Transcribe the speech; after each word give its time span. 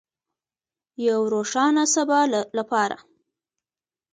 د 0.95 0.97
یو 1.09 1.21
روښانه 1.33 1.83
سبا 1.95 2.19
لپاره. 2.57 2.97